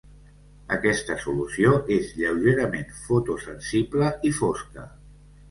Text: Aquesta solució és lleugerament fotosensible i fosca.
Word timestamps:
Aquesta 0.77 1.17
solució 1.25 1.73
és 1.97 2.09
lleugerament 2.21 2.97
fotosensible 3.03 4.11
i 4.31 4.35
fosca. 4.41 4.89